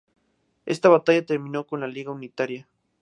[0.65, 2.67] Esta batalla terminó con la Liga Unitaria.